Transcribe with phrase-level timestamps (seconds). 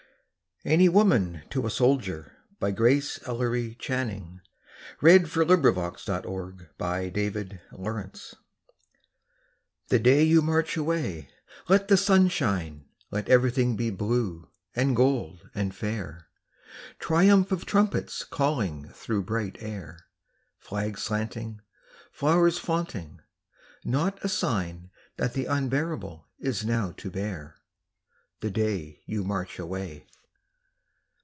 [0.63, 4.41] ANY WOMAN TO A SOLDIER GRACE ELLERY CHANNING
[4.99, 6.33] [Sidenote: 1917,
[6.77, 8.37] 1918]
[9.87, 11.29] The day you march away
[11.67, 16.27] let the sun shine, Let everything be blue and gold and fair,
[16.99, 20.05] Triumph of trumpets calling through bright air,
[20.59, 21.61] Flags slanting,
[22.11, 23.21] flowers flaunting
[23.83, 27.55] not a sign That the unbearable is now to bear,
[28.41, 30.05] The day you march away.